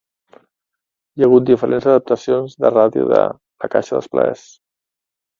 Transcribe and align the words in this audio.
Hi 0.35 1.25
ha 1.25 1.25
hagut 1.27 1.43
diferents 1.49 1.87
adaptacions 1.91 2.55
de 2.65 2.71
ràdio 2.75 3.03
de 3.11 3.19
"La 3.65 3.69
caixa 3.75 3.95
dels 3.97 4.09
plaers". 4.15 4.47